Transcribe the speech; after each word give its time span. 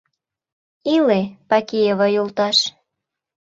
Иле, 0.95 1.19
Пакеева 1.49 2.07
йолташ! 2.15 2.57